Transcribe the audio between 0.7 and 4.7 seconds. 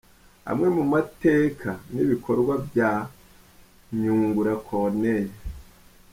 mu mateka n’ibikorwa bya Nyungura